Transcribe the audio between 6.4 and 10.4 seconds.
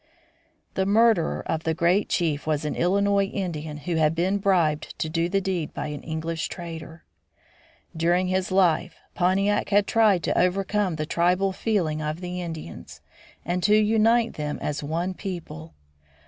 trader. During his life Pontiac had tried to